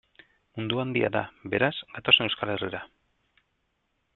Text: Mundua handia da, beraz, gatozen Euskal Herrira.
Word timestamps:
Mundua 0.59 0.81
handia 0.83 1.11
da, 1.17 1.21
beraz, 1.55 1.71
gatozen 1.99 2.27
Euskal 2.31 2.53
Herrira. 2.55 2.83